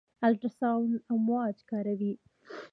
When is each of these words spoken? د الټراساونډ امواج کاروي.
د 0.03 0.03
الټراساونډ 0.27 0.93
امواج 1.13 1.57
کاروي. 1.69 2.13